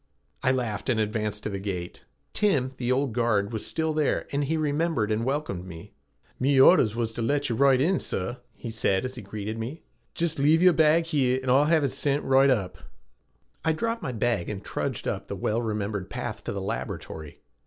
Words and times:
I 0.41 0.51
laughed 0.51 0.89
and 0.89 0.99
advanced 0.99 1.43
to 1.43 1.49
the 1.51 1.59
gate. 1.59 2.05
Tim, 2.33 2.71
the 2.77 2.91
old 2.91 3.13
guard, 3.13 3.53
was 3.53 3.63
still 3.67 3.93
there, 3.93 4.27
and 4.31 4.45
he 4.45 4.57
remembered 4.57 5.11
and 5.11 5.23
welcomed 5.23 5.65
me. 5.67 5.93
"Me 6.39 6.57
ordhers 6.59 6.95
wuz 6.95 7.09
t' 7.13 7.21
let 7.21 7.51
yez 7.51 7.59
roight 7.59 7.79
in, 7.79 7.99
sor," 7.99 8.37
he 8.55 8.71
said 8.71 9.05
as 9.05 9.13
he 9.13 9.21
greeted 9.21 9.59
me. 9.59 9.83
"Jist 10.15 10.39
lave 10.39 10.59
ye'er 10.63 10.73
bag 10.73 11.05
here 11.05 11.37
and 11.39 11.51
Oi'll 11.51 11.65
have 11.65 11.83
ut 11.83 11.91
sint 11.91 12.23
roight 12.25 12.49
up." 12.49 12.79
I 13.63 13.73
dropped 13.73 14.01
my 14.01 14.11
bag 14.11 14.49
and 14.49 14.63
trudged 14.65 15.07
up 15.07 15.27
the 15.27 15.35
well 15.35 15.61
remembered 15.61 16.09
path 16.09 16.43
to 16.45 16.51
the 16.51 16.61
laboratory. 16.61 17.39